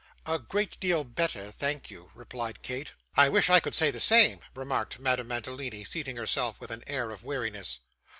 [0.25, 2.93] 'A great deal better, thank you,' replied Kate.
[3.15, 7.11] 'I wish I could say the same,' remarked Madame Mantalini, seating herself with an air
[7.11, 7.77] of weariness.